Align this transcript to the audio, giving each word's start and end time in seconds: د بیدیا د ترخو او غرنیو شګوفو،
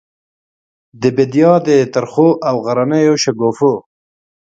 د 1.01 1.03
بیدیا 1.17 1.51
د 1.67 1.69
ترخو 1.93 2.29
او 2.47 2.55
غرنیو 2.65 3.15
شګوفو، 3.23 3.73